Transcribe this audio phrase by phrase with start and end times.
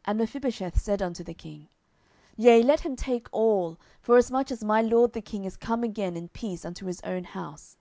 [0.04, 1.68] And Mephibosheth said unto the king,
[2.36, 6.28] Yea, let him take all, forasmuch as my lord the king is come again in
[6.28, 7.78] peace unto his own house.